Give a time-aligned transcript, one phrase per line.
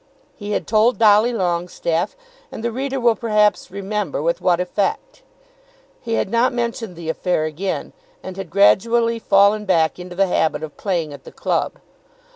[0.35, 2.15] He had told Dolly Longestaffe,
[2.51, 5.21] and the reader will perhaps remember with what effect.
[6.01, 7.93] He had not mentioned the affair again,
[8.23, 11.73] and had gradually fallen back into the habit of playing at the club.